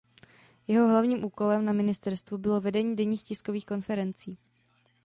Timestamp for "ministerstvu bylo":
1.73-2.61